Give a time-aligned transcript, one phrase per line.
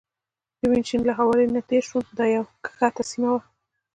[0.59, 3.41] د وینیشن له هوارې نه تېر شوم، دا یوه کښته سیمه وه.